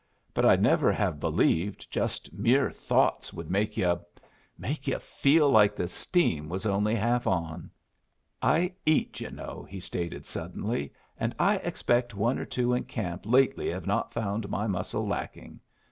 [0.33, 3.99] But I'd never have believed just mere thoughts could make yu'
[4.57, 7.69] make yu' feel like the steam was only half on.
[8.41, 10.91] I eat, yu' know!" he stated, suddenly.
[11.19, 15.59] "And I expect one or two in camp lately have not found my muscle lacking.